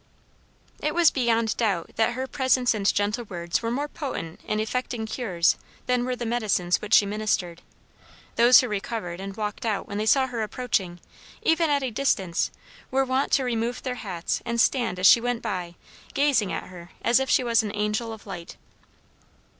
[0.81, 5.05] It was beyond doubt that her presence and gentle words were more potent in effecting
[5.05, 7.61] cures than were the medicines which she administered.
[8.35, 10.99] Those who recovered and walked out when they saw her approaching,
[11.43, 12.49] even at a distance,
[12.89, 15.75] were wont to remove their hats and stand as she went by
[16.15, 18.57] gazing at her as if she was an angel of light.